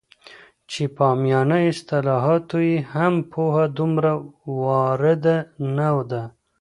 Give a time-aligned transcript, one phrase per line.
[0.71, 4.11] چې په عامیانه اصطلاحاتو یې هم پوهه دومره
[4.61, 5.37] وارده
[5.77, 6.23] نه ده